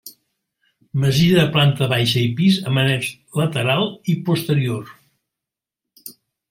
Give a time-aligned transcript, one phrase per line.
[1.03, 3.13] Masia de planta baixa i pis amb annex
[3.43, 4.93] lateral i posterior.